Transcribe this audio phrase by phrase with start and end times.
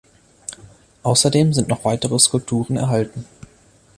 [1.03, 3.27] Außerdem sind noch weitere Skulpturen erhalten.